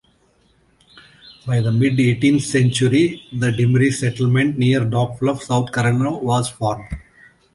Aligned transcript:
By 1.45 1.61
the 1.61 1.71
mid-eighteenth 1.71 2.41
century, 2.41 3.21
the 3.31 3.51
Dimery 3.51 3.93
settlement, 3.93 4.57
near 4.57 4.83
Dog 4.83 5.19
Bluff, 5.19 5.43
South 5.43 5.71
Carolina, 5.71 6.17
was 6.17 6.49
formed. 6.49 6.87